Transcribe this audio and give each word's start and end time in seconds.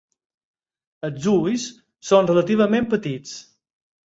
Els 1.09 1.27
ulls 1.33 1.67
són 2.13 2.31
relativament 2.33 2.89
petits. 2.95 3.37